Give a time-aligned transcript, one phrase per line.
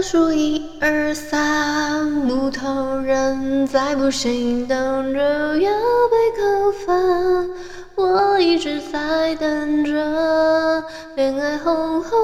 [0.00, 4.76] 我数一二三，木头人再不行动
[5.12, 5.70] 就要
[6.08, 7.50] 被扣分。
[7.96, 10.82] 我一直在等着
[11.16, 12.18] 恋爱轰轰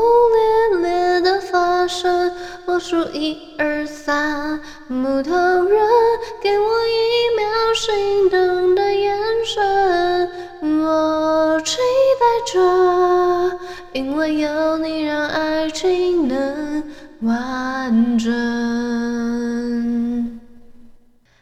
[0.73, 2.33] 烈烈的发生。
[2.65, 5.87] 我数一二三，木头人
[6.41, 10.31] 给我一秒心动的眼神。
[10.63, 11.77] 我期
[12.19, 12.25] 待
[12.55, 13.59] 着，
[13.93, 16.83] 因为有你让爱情能。
[17.23, 18.31] 完整。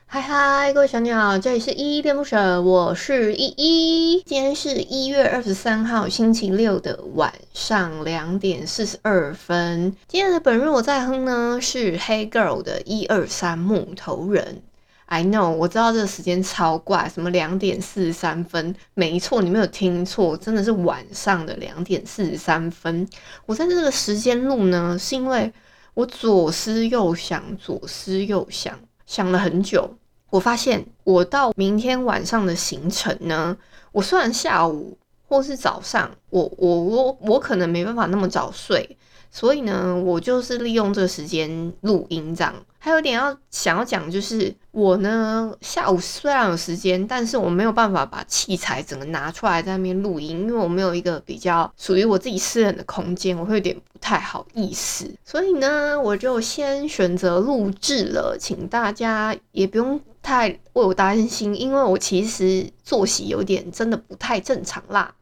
[0.07, 4.23] 嗨嗨，各位小鸟，这里是依依恋不舍，我是依依。
[4.25, 9.93] 今天是一月二十三号星期六的晚上两点四十二分。
[10.07, 14.63] 今天的本日我在哼呢，是 Hey Girl 的一二三木头人。
[15.07, 18.75] I know，我知道这个时间超怪，什么两点四十三分？
[18.95, 23.09] 没错，你没有听错，真的是晚上的两点四十三分。
[23.47, 25.53] 我在这个时间录呢，是因为。
[25.95, 29.89] 我左思右想，左思右想，想了很久。
[30.29, 33.57] 我发现，我到明天晚上的行程呢，
[33.93, 38.99] 我虽然下午或是早上，我我我我可能没办法那么早睡。
[39.31, 42.53] 所以呢，我就是利用这个时间录音这样。
[42.85, 55.11] 还有点要想要讲，就是我呢下午虽然有时间，但是我没有办法把器材整个拿出来在那边录音，因为我没有一个比较属于我自己私人的空间，我会有点不太好意思。
[55.25, 65.15] 所以呢，我就先选择录制了，请大家也不用太为我担心，因为我其实作息有点真的不太正常啦。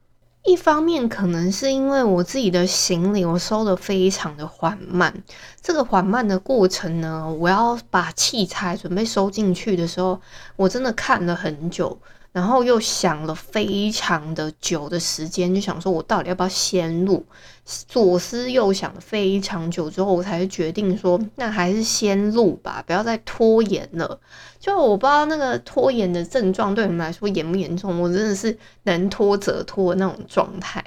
[0.45, 5.23] 一方面可能是因为我自己的行李我收的非常的缓慢，
[5.61, 10.21] 这个缓慢的过程呢，我要把器材准备收进去的时候，
[10.57, 11.97] 我真的看了很久。
[12.33, 17.23] 然后又想了非常的久的时间，就想说我到底要不要先录？
[17.65, 24.19] 左思右想非常久之后，我才决定说，那还是先录吧，不要再拖延了。
[24.59, 30.85] 就我不知道那个拖延的症状对你们来说严不严重，我真的是能拖则拖那种状态。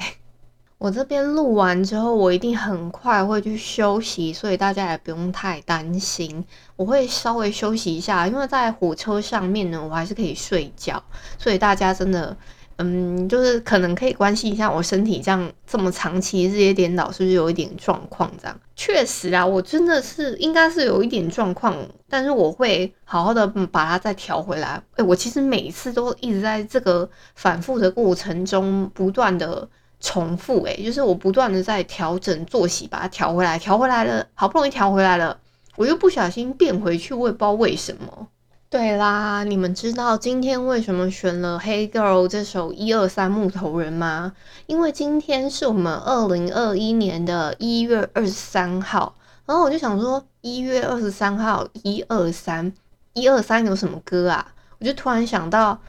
[0.77, 6.45] 我这边录完之后，我一定很快会去休息，所以大家也不用太担心。
[6.75, 11.01] 我会稍微休息一下，因为在火车上面呢，我还是可以睡觉。
[11.39, 12.35] 所以大家真的，
[12.77, 18.31] 嗯，就是可能可以关心一下我身体这样这么长期日夜颠倒，是不是有一点状况？
[18.41, 21.75] 这样确实啊，我真的是应该是有一点状况，
[22.09, 24.81] 但是我会好好的把它再调回来。
[24.95, 29.67] 哎，我其实每一次都一直在这个反复的过程中不断的。
[30.01, 35.39] 重复诶、就是我不断的在调整作息，把它调回来，调回来了，好不容易调回来了，
[35.77, 38.27] 我又不小心变回去，我也不知道为什么。
[38.69, 44.33] 对啦，你们知道今天为什么选了《Hey Girl》这首一二三木头人吗？
[44.65, 49.15] 因为今天是我们二零二一年的一月二十三号，
[49.45, 52.73] 然后我就想说，一月二十三号一二三
[53.13, 54.45] 一二三有什么歌啊？
[54.79, 55.79] 我就突然想到。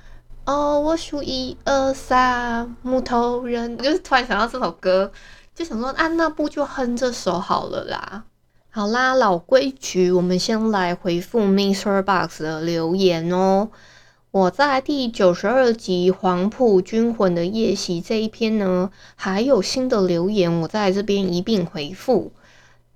[0.44, 5.10] 哦，我数一二三，木头人，我就是突然想到这首歌，
[5.52, 8.22] 就想说，啊，那不就哼这首好了啦。
[8.76, 13.70] 好啦，老规矩，我们先来回复 MixerBox 的留言哦。
[14.30, 22.32] 我在第九十二集《黄埔军魂的夜袭》这一篇呢，还有新的留言，我在这边一并回复。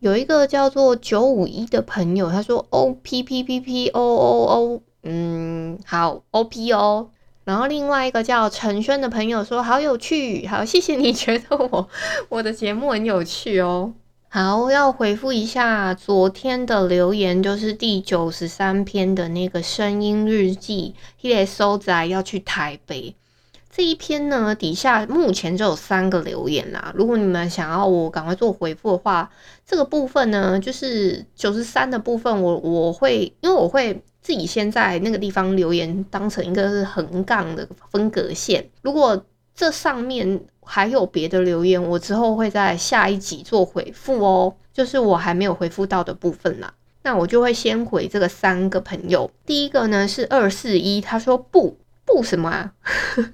[0.00, 7.08] 有一个叫做九五一的朋友，他说 O P P P P O O O，嗯，好 O P O。
[7.44, 11.88] 然后另外一个叫陈轩的朋友说好有趣，好谢谢你觉得我
[12.28, 13.94] 我的节目很有趣哦。
[14.32, 23.16] 好，要回复一下昨天的留言，就是第九十三篇的那个声音日记，一来收仔要去台北
[23.68, 26.92] 这一篇呢，底下目前就有三个留言啦。
[26.94, 29.28] 如果你们想要我赶快做回复的话，
[29.66, 34.00] 这个部分呢，就是九十三的部分我，我我会因为我会。
[34.22, 38.68] 自己先在那个地方留言，当成一个是横杠的分隔线。
[38.82, 39.24] 如果
[39.60, 44.54] 这上面还有别的留言，我之后会在下一集做回复哦。
[44.72, 46.72] 就是我还没有回复到的部分啦，
[47.02, 49.30] 那我就会先回这个三个朋友。
[49.44, 51.76] 第一个呢是二四一，他说不
[52.06, 52.72] 不什么啊？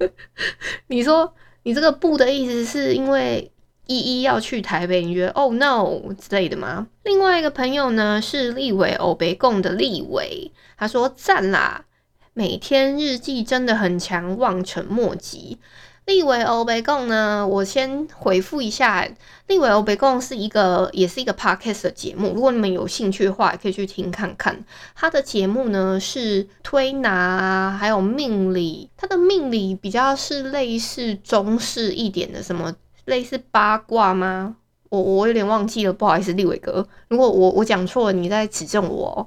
[0.89, 1.33] 你说
[1.63, 3.53] 你这个不的意思是因为
[3.87, 6.89] 一一要去台北，你觉得 Oh no 之类的吗？
[7.05, 11.85] 另外一个朋友呢是立伟欧北贡的立伟，他说赞啦，
[12.33, 15.59] 每天日记真的很强，望尘莫及。
[16.07, 19.09] 立伟欧北贡呢，我先回复一下。
[19.49, 22.33] 立伟欧北贡是一个，也是一个 podcast 的节目。
[22.33, 24.65] 如果你们有兴趣的话，也可以去听看看。
[24.95, 28.89] 他的节目呢是推拿，还有命理。
[28.97, 32.73] 他的命理比较是类似中式一点的，什么
[33.07, 34.55] 类似八卦吗？
[34.89, 36.87] 我我有点忘记了，不好意思，立伟哥。
[37.09, 39.27] 如果我我讲错了，你再指正我。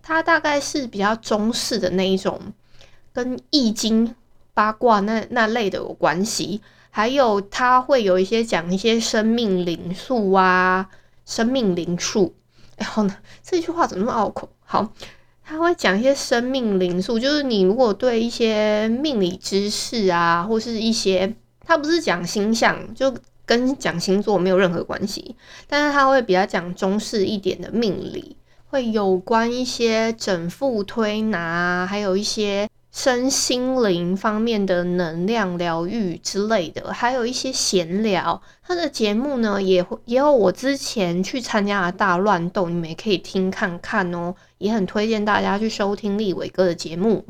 [0.00, 2.40] 他大概是比较中式的那一种，
[3.12, 4.14] 跟易经。
[4.54, 6.60] 八卦那那类的有关系，
[6.90, 10.88] 还有他会有一些讲一些生命灵数啊，
[11.24, 12.34] 生命灵数。
[12.76, 14.48] 然后呢，这句话怎么那么拗口？
[14.64, 14.92] 好，
[15.44, 23.14] 他会讲一些生命灵数，就是你如果对一些命理知识啊，或是一些他不是讲星象，就
[23.44, 25.36] 跟讲星座没有任何关系，
[25.66, 28.36] 但是他会比较讲中式一点的命理，
[28.70, 32.68] 会有关一些整副推拿，还有一些。
[32.92, 38.42] 身心灵方面的能量疗愈之类的，还有一些闲聊。
[38.66, 44.34] 他的节目呢，也会也有我之前去参加的大乱斗，你们也可以听看看哦。
[44.58, 47.24] 也很推荐大家去收听立伟哥的节目。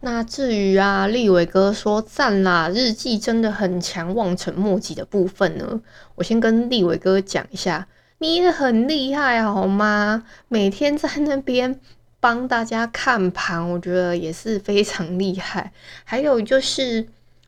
[0.00, 5.80] 那至于啊，立伟哥说赞啦，日记真的很强，望尘莫及的部分呢，
[6.16, 10.24] 我先跟立伟哥讲一下，你也很厉害好吗？
[10.48, 11.80] 每天在那边。
[12.22, 15.72] 帮大家看盘，我觉得也是非常厉害。
[16.04, 17.04] 还有就是，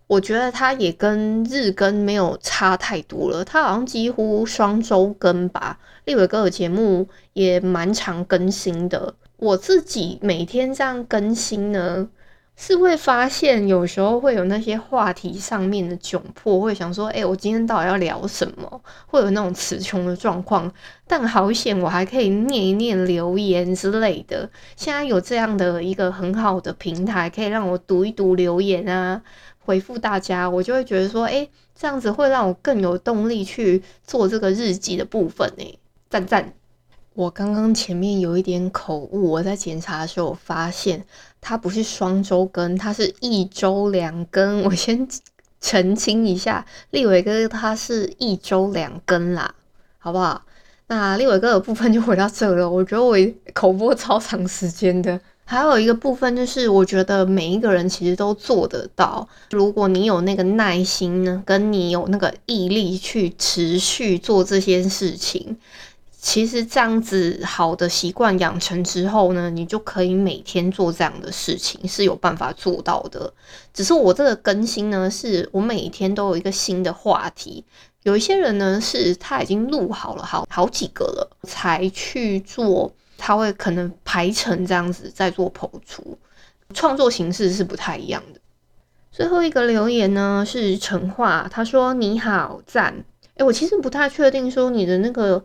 [0.08, 5.78] 我觉得它也跟日更没有差太多了，它好像几乎双周更吧。
[6.06, 12.08] 立伟哥的节目也蛮常更新的，我自己每天这样更新呢。
[12.56, 18.80] 是会发现有时候会有那些话题上面的窘迫，会想说，哎、我今天到底要聊什么？
[19.06, 20.72] 会有那种词穷的状况。
[21.06, 24.48] 但好险，我还可以念一念留言之类的。
[24.76, 29.20] 现在有这样的一个很好的平台，可以让我读一读留言啊，
[29.58, 35.78] 回复大家，我就会觉得说，哎、欸，这样子会让我更有动力去做这个日记的部分呢。
[36.08, 36.54] 赞赞。
[37.14, 41.04] 我刚刚前面有一点口误，我在检查的时候发现
[41.46, 44.62] 它不是双周更，它是一周两更。
[44.62, 45.06] 我先
[45.60, 49.54] 澄清一下，立伟哥他是一周两更啦，
[49.98, 50.42] 好不好？
[50.86, 52.70] 那立伟哥的部分就回到这了。
[52.70, 53.16] 我觉得我
[53.52, 65.58] 口播超长时间的，还有一个部分就是，我觉得每一个人其实都做得到，如果你有那个耐心呢，跟你有那个毅力去持续做这些事情。
[66.24, 73.30] 其实这样子好的习惯养成之后呢，你就可以每天做这样的事情，是有办法做到的。
[73.74, 77.62] 只是我这个更新呢，是我每天都有一个新的话题。
[78.04, 86.16] 有一些人呢，是他已经录好了好好几个了，才去做，他会可能排成这样子再做播出，
[86.72, 88.40] 创作形式是不太一样的。
[89.12, 93.04] 最后一个留言呢是陈化，他说你好赞，
[93.34, 95.44] 诶，我其实不太确定说你的那个。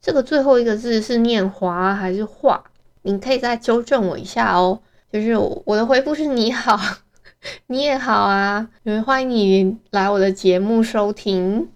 [0.00, 2.62] 这个最后一个字是念华还是画？
[3.02, 4.80] 你可以再纠正我一下哦。
[5.12, 6.78] 就是我的回复是你好，
[7.66, 8.68] 你也好啊，
[9.04, 11.68] 欢迎你来我的节目收听。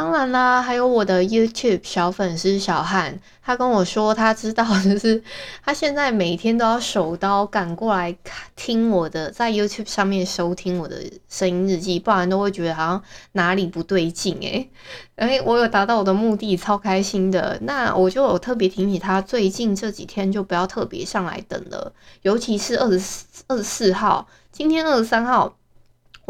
[0.00, 5.22] 当然啦，还有我的 YouTube 小粉丝小汉，他跟我说他知道，就是
[5.62, 8.16] 他现在每天都要手刀赶过来
[8.56, 13.02] 听我的，在 YouTube 上面收听我的声音日记，不然都会觉得好像
[13.32, 14.70] 哪里不对劲诶。
[15.16, 17.58] 诶，我有达到我的目的，超开心的。
[17.60, 21.92] 那我就有特别提醒他，最近这几天就不要特别上来等了，
[22.22, 25.56] 尤其是二十四二十四号，今天二十三号。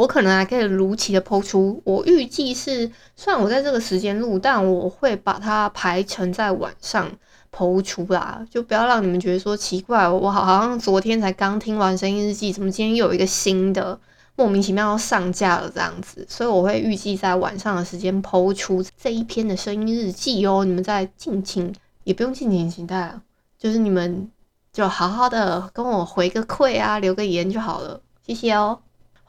[0.00, 1.83] 我可能还可以如期的抛出。
[1.85, 7.07] 我预计是，虽然我在这个时间录，但我会把它排成在晚上
[7.50, 8.42] 抛出啦。
[8.50, 14.00] 就不要让你们觉得说奇怪，我好像昨天才刚听完声音日记，怎么今天又有一个新的
[14.37, 16.25] 莫名其妙上架了这样子？
[16.30, 20.64] 所以我会预计在晚上的时间抛出这一篇的声音日记哦。
[20.64, 23.21] 你们在敬请，也不用敬请期待，
[23.59, 24.30] 就是你们
[24.73, 28.80] 就好好的跟我回个馈啊，留个言就好了，谢谢哦。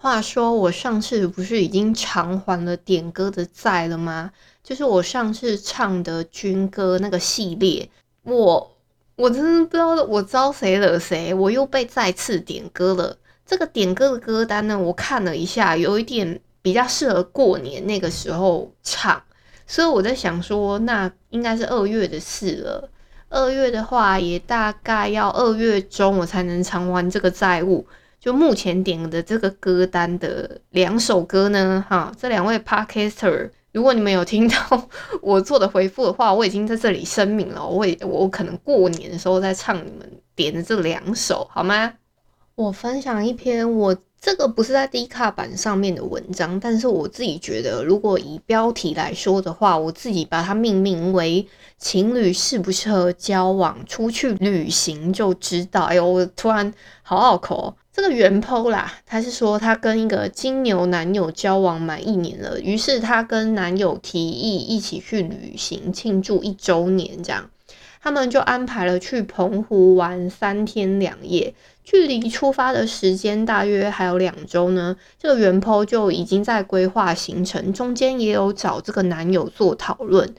[0.02, 4.32] 话说我上次不是已经偿还了点歌的债了吗？
[4.64, 7.88] 就是我上次唱的军歌那个系列，
[8.24, 8.78] 我
[9.16, 13.16] 我真的不知道我招谁惹谁，我又被再次点歌了。
[13.46, 19.22] 这个点歌的歌单呢，我看了一下，有一点比较适合过年那个时候唱，
[19.68, 22.90] 所以我在想说，那应该是二月的事了。
[23.30, 27.86] 二月的话，也大概要二月中我才能偿还这个债务。
[28.22, 34.88] 就目前点的这个歌单的两首歌呢，哈，这两位 Podcaster 如果你们有听到
[35.24, 41.94] 我做的回复的话，我已经在这里声明了，我也我可能过年的时候再唱你们点的这两首，好吗？
[42.54, 51.48] 我分享一篇我这个不是在 D 卡版上面的文章，但是我自己觉得，如果以标题来说的话，我自己把它命名为
[51.80, 55.82] “情侣适不适合交往，出去旅行就知道”。
[55.90, 57.76] 哎呦，我突然好拗口哦。
[57.92, 67.50] 这个原 po 啦，他是说他跟一个金牛男友交往满一年了，于是他跟男友提议一起去旅行庆祝一周年，这样
[68.02, 71.54] 他们就安排了去澎湖玩三天两夜，
[71.84, 74.96] 距离出发的时间大约还有两周呢。
[75.20, 80.34] 这个原 po 就已经在规划行程，中间也有找这个男友做讨论，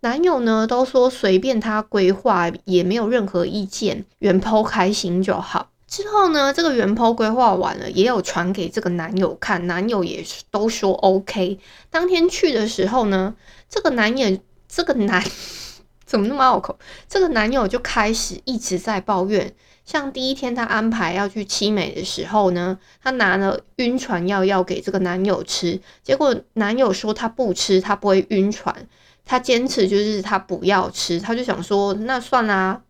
[0.00, 5.70] 男友呢都说随便他规划，也没有任何意见，原 po 开心就好。
[5.88, 11.58] 之后呢，这个原 po 规划完了，也有传给这个男友看，男友也都说 OK。
[11.90, 13.34] 当天去的时候呢，
[13.70, 14.36] 这个男友，
[14.68, 15.22] 这个男
[16.06, 16.78] 怎么那么拗口？
[17.08, 19.52] 这个男友就开始一直在抱怨，
[19.84, 28.88] 像第一天他安排要去七美的时候呢，他拿了晕船药要给这个男友吃，结果男友说他不吃，他不会晕船，
[29.24, 32.80] 他坚持就是他不要吃，他就想说那算啦。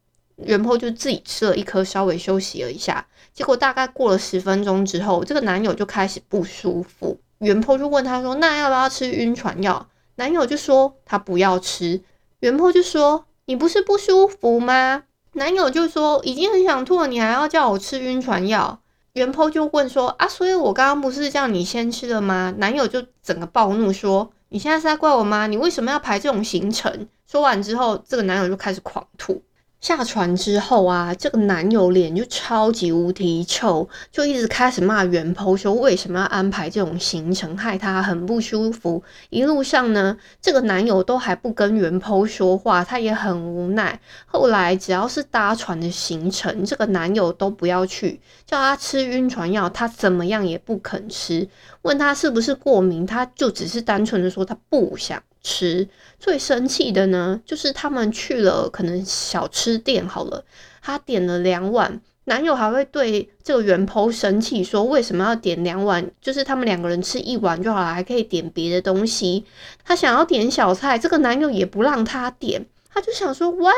[0.45, 3.07] 原 po 就自己吃了一颗，稍微休息了一下。
[3.33, 7.19] 结果大概过了十分钟之后，这个男友就开始不舒服。
[7.39, 12.03] 原 po 就问他说：“那要不要吃晕船药？”男友就说他不要吃。
[12.41, 18.81] 原 po 就说：“你不是不舒服吗？”男友就说：“已经很想吐了，你还要叫我吃晕船药？”
[19.15, 25.47] 原 po 就问说：“啊，所以我刚刚不是叫你先吃的吗？”男友就整个暴怒说：“你现在是在怪我吗？
[25.47, 29.43] 你为什么要排这种行程？”说完之后，这个男友就开始狂吐。
[29.81, 39.05] 下船之后啊，这个男友脸就超级无敌臭，就一直开始骂原 po 说为什么要安排这种行程，害他很不舒服。
[39.31, 44.01] 一路上呢，这个男友都还不跟原 po 说话，他也很无奈。
[44.25, 51.49] 后来只要是搭船的行程，这个男友都不要去，叫他吃晕船药，他怎么样也不肯吃。
[51.83, 55.23] 问他是不是过敏，他就只是单纯的说他不想。
[55.47, 55.89] 吃
[56.19, 60.45] 最生气的呢，就是他们去了可能小吃店好了，
[60.83, 66.11] 他点了两碗，男友还会对这个原 po 生气，说为什么要点两碗？
[66.21, 69.45] 就是他们两个人吃一碗就好了，还可以点别的东西。
[69.85, 73.75] 他想要点小菜，这个男友也不让他点，他就想说，what？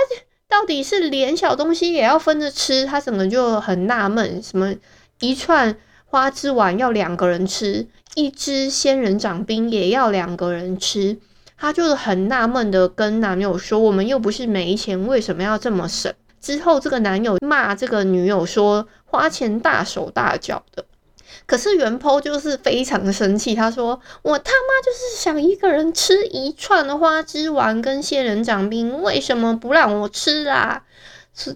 [0.48, 2.86] 到底是连小东西也要分着吃？
[2.86, 4.74] 他整个就很纳闷，什么
[5.20, 11.18] 一串花枝丸要两个人吃，一只仙人掌冰也要两个人吃。
[11.58, 20.84] 她就是很纳闷的跟男友说：“我们又不是没钱，为什么要这么省？”之后，这个男友骂这个女友说：“花钱大手大脚的。”
[21.46, 30.84] 可是原 po 就是非常的生气，他说：“我他妈就是想一个人吃一串的花枝丸跟仙人掌冰，为什么不让我吃啊？”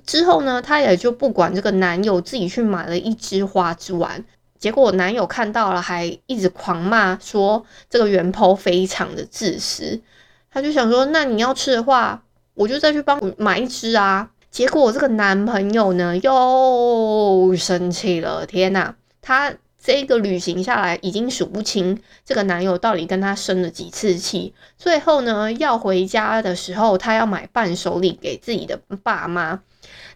[0.04, 4.24] 之后呢，他也就不管这个男友，自己去买了一只花枝丸。
[4.62, 10.00] 结果我男友看到了，还一直狂骂说这个原剖非常的自私。
[10.52, 12.22] 他就想说，那你要吃的话，
[12.54, 14.30] 我就再去帮我买一只啊。
[14.52, 18.94] 结果我这个男朋友呢又生气了，天哪！
[19.20, 19.52] 他
[19.84, 24.54] 这个旅行下来已经数不清这个男友到底跟她生了几次气。
[24.78, 29.60] 最后呢，要回家的时候，她要买伴手礼给自己的爸妈。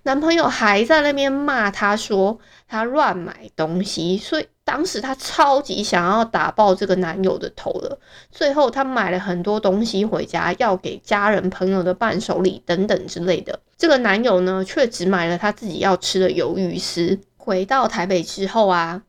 [0.05, 7.99] 男朋友还在那边骂她说她乱买东西，所以当时她超级想要打爆这个男友的头了。
[8.31, 13.59] 最后她买了很多东西回家，要给家人朋友的伴手礼等等之类的。
[13.77, 17.19] 这个男友呢，却只买了他自己要吃的鱿鱼丝。
[17.37, 19.03] 回到台北之后啊。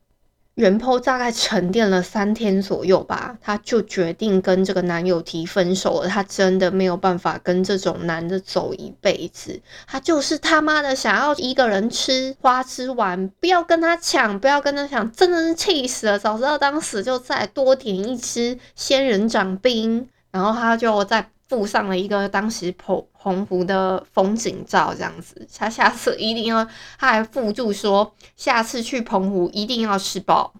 [0.58, 6.08] 原 po 大概沉淀了三天左右吧，她就决定跟这个男友提分手了。
[6.08, 9.60] 她真的没有办法跟这种男的走一辈子。
[9.86, 16.18] 她就是他妈的想要一个人吃花枝丸，不要跟他抢，不要跟他抢，真的是气死了。
[16.18, 26.64] 早知道当时就再多点一支仙人掌冰，然后他就再附上了一个当时澎澎湖的风景照，这样子，他下次一定要，
[26.98, 30.52] 他还附注说，下次去澎湖一定要吃饱。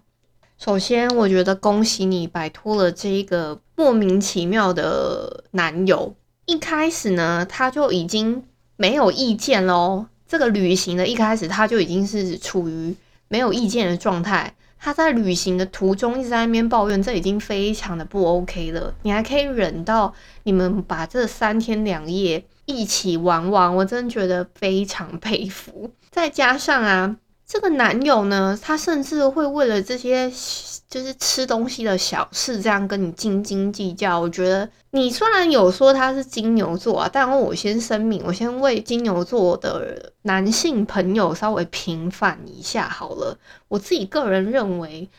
[0.57, 6.15] 首先，我觉得恭喜你摆脱了这一个莫名其妙的男友。
[6.45, 8.43] 一开始呢，他就已经
[8.75, 10.07] 没有意见喽。
[10.27, 12.95] 这个旅行的一开始，他就已经是处于
[13.27, 14.53] 没有意见的状态。
[14.79, 18.93] 他在旅行的途中一直在那边抱怨，这已经非常的不 OK 了。
[19.03, 25.91] 你还可以忍到你们把这三天两夜一起玩完，我真的觉得非常佩服。
[26.09, 27.17] 再加上啊，
[27.49, 30.29] 这个男友呢，他甚至会为了这些
[30.87, 34.19] 就是吃东西的小事，这样跟你斤斤计较。
[34.19, 43.35] 我觉得你虽然有说他是金牛座啊，但我先声明，我先为金牛座的男性朋友稍微平反一下好了。
[43.67, 45.09] 我自己个人认为，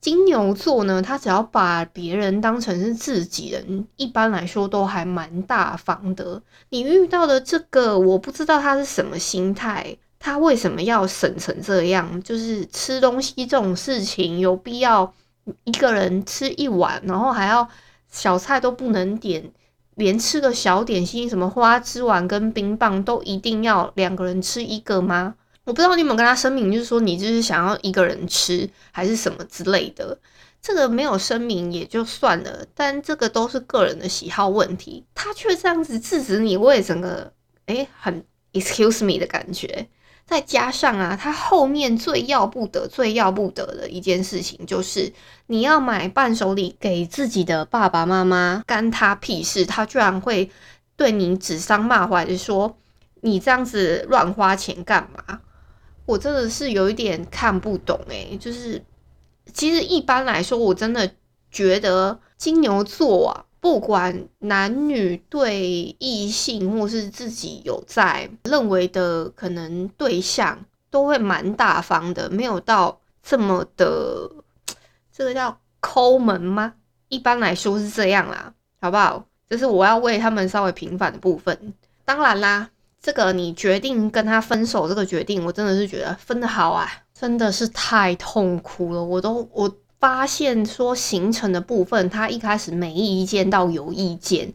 [0.00, 6.40] 金牛座呢，他只要把别人当成是自己人，一般来说都还蛮大方的。
[6.68, 9.96] 你遇到的这个，我不知道他是什么心态。
[10.24, 12.22] 他为什么要省成这样？
[12.22, 15.12] 就是吃东西这种事情，有必要
[15.64, 17.68] 一个人吃一碗，然后还要
[18.10, 19.52] 小菜都不能点，
[19.96, 25.34] 连吃个小点心，什么花枝丸跟冰棒都一定要两个人吃一个吗？
[25.64, 30.18] 我不知道你有没有跟他声明，就是说你就是想要一个人吃，还是什么之类的。
[30.62, 37.30] 这个没有声明也就算了，但这个都是个人的喜好问题，他却这样子制止你，我也整个
[37.66, 39.86] 诶很 excuse me 的感觉。
[40.26, 45.12] 再加上啊，他后面最要不得、最要不得的一件事情，就是
[45.46, 49.66] 你要买伴手礼给自己的爸爸妈妈，干他屁事！
[49.66, 50.50] 他居然会
[50.96, 52.78] 对你指桑骂槐的说
[53.20, 55.40] ：“你这样子乱花钱干嘛？”
[56.06, 58.82] 我真的是有一点看不懂诶，就是
[59.52, 61.10] 其实一般来说，我真的
[61.50, 63.44] 觉得金牛座啊。
[63.64, 74.30] 不管男女对异性或是自己有在认为的可能对象，都会蛮大方的，没有到这么的，
[75.10, 76.74] 这个叫抠门吗？
[77.08, 78.52] 一般来说是这样啦，
[78.82, 79.24] 好不好？
[79.48, 81.72] 这是我要为他们稍微平反的部分。
[82.04, 82.68] 当然啦，
[83.00, 86.86] 这个你决定跟他分手这个决定，我真的是觉得分得好啊，
[87.18, 89.74] 真的是太痛苦了，我都我。
[90.04, 94.52] 发现说行程的部分，他一开始没意见到有意见，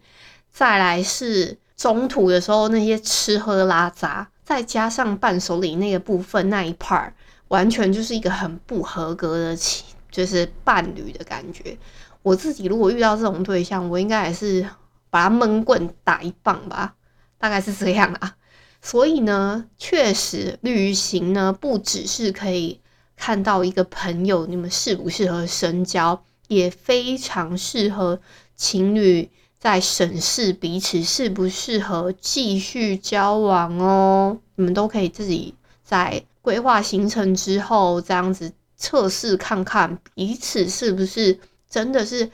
[0.52, 7.14] 再来是中途的时候那些吃喝拉撒，再加上伴手礼那个部分那一 part，
[7.48, 11.76] 完全就是一个很不合格的情，就是伴侣的感觉。
[12.22, 14.64] 我自己如果遇到这种对象，我应该还是
[15.10, 16.94] 把他闷棍打一棒吧，
[17.40, 18.36] 大概是这样啊。
[18.84, 22.80] 所以呢，确实旅行呢不只是可以。
[23.20, 28.20] 看到一个朋友，你们适不适合深交，也非常适合
[28.56, 29.30] 情侣
[29.60, 34.40] 在审视彼此适不适合继续交往哦。
[34.56, 35.54] 你们都可以自己
[35.84, 41.38] 在规划行程之后，这样子测试看看彼此是不是
[41.70, 42.32] 真的是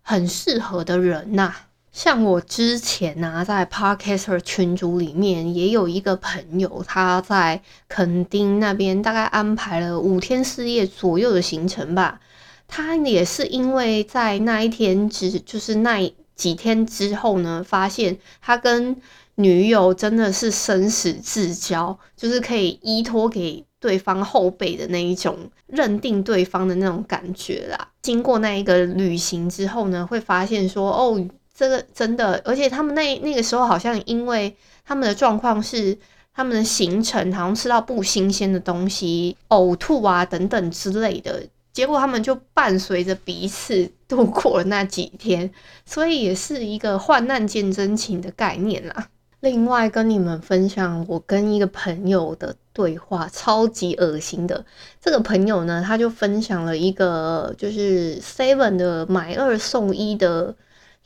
[0.00, 1.52] 很适合的人呐、
[1.98, 12.20] 像我之前呢、啊，在 Podcaster 群组里面也有一个朋友，他在垦丁那边大概安排了五天四夜左右的行程吧。
[12.68, 18.96] 他也是因为在那一天之，就是那几天之后呢，发现他跟
[19.34, 27.88] 女友真的是生死至交，就是可以依托给对方后背的那一种认定对方的那种感觉啦。
[28.00, 31.28] 经过那一个旅行之后呢，会发现说哦。
[31.58, 35.98] 这个真的，而且他们那那个时候好像因为他们的状况是
[36.32, 41.42] 他们的行程好像吃到不新鲜的东西，呕吐啊等等之类的，
[41.72, 45.50] 结果他们就伴随着彼此度过了那几天，
[45.84, 49.08] 所以也是一个患难见真情的概念啦。
[49.40, 54.64] 另外跟你们分享我跟一个朋友的对话，超级恶心的。
[55.00, 60.54] 这个朋友呢，他就分享了一个就是 Seven 的买二送一的。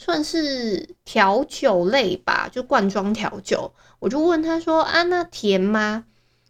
[0.05, 3.73] 算是调酒类吧，就罐装调酒。
[4.01, 6.07] 我就问他说：“啊，那甜吗？”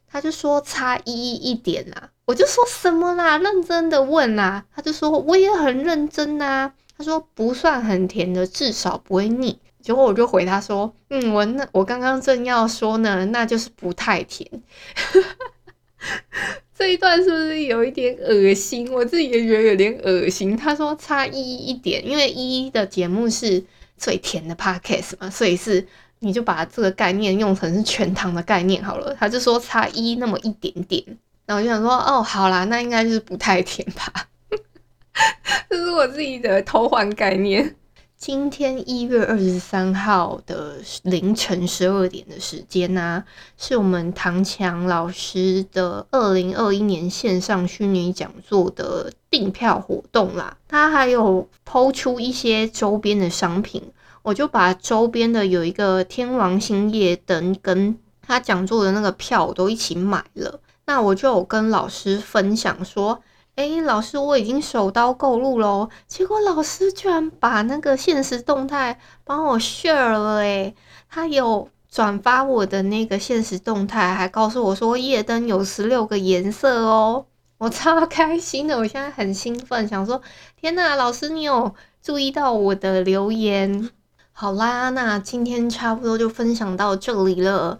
[0.08, 3.36] 他就说：“差一一点啦。”我就说什么啦？
[3.36, 4.64] 认真的问啦。
[4.74, 14.48] 他就说：“我也很认真呐。”他说：“不算很甜的，至少不会腻。”结果我就回他说：“嗯，我那我刚刚正要说呢，那就是不太甜。”
[16.82, 18.90] 这一段是不是有一点恶心？
[18.92, 20.56] 我自己也觉得有点恶心。
[20.56, 23.62] 他说差一一点，因为一的节目是
[23.96, 25.86] 最甜的 podcast 嘛，所以是
[26.18, 29.16] 你就把这个概念用成是全糖的概念好了。
[29.16, 31.04] 他就说差一那么一点点，
[31.46, 34.12] 然后我就想说哦，好啦，那应该是不太甜吧。
[35.70, 37.76] 这是我自己的偷换概念。
[38.24, 43.24] 今天一月二十三号的凌晨十二点的时间呢、啊，
[43.58, 50.56] 是我们唐强老师的二零二一年线上虚拟讲座的订票活动啦。
[50.68, 53.82] 他还有抛出一些周边的商品，
[54.22, 60.61] 我就把周边的有一个天王星夜灯跟他讲座的那个票都一起买了。
[60.87, 63.20] 那我就跟老师分享说。
[63.54, 65.90] 哎、老师，我已经手刀购入喽。
[66.06, 70.74] 结果老师居然把那个现实动态帮我 share 了，哎，
[71.10, 77.26] 他有转发我的那个现实动态，还告诉我说夜灯有十六个颜色哦，
[77.58, 80.22] 我超开心的，我现在很兴奋，想说
[80.58, 83.90] 天哪，老师你有注意到我的留言？
[84.32, 87.78] 好啦，那今天差不多就分享到这里了。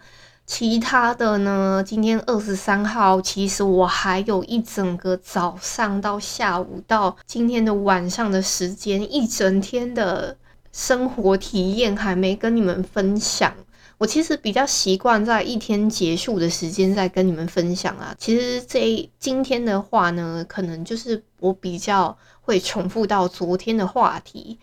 [0.54, 1.82] 其他的呢？
[1.82, 10.36] 今天二十三号，其实我还有一整个早上到下午到今天的晚上的时间，一整天的
[10.70, 13.50] 生活体验还没跟你们分享。
[13.96, 18.14] 我其实比较习惯在一天结束的时间再跟你们分享啊。
[18.18, 24.58] 其实这今天的话呢，可能就是我比较会重复到昨天的话题。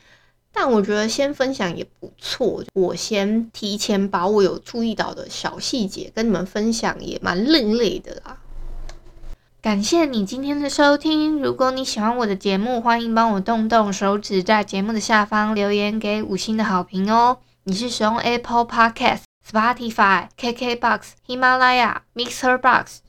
[0.61, 8.39] 但我觉得先分享也不错，我先提前把我有注意到的小细节跟你们分享，也蛮另类的啦。
[9.61, 17.37] 感谢你今天的收听，如果你喜欢我的节目，欢迎帮我动动手指，在节目的下方留言给五星的好评哦。
[17.63, 22.97] 你是使用 Apple Podcast、Spotify、KKBox、喜马拉雅、Mixer Box。